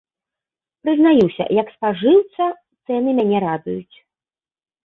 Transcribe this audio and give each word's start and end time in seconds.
Прызнаюся, 0.85 1.45
як 1.61 1.67
спажыўца 1.75 2.49
цэны 2.85 3.09
мяне 3.19 3.37
радуюць. 3.47 3.97